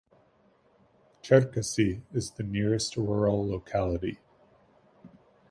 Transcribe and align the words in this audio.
Cherkassy 1.21 2.01
is 2.11 2.31
the 2.31 2.41
nearest 2.41 2.97
rural 2.97 3.47
locality. 3.47 4.17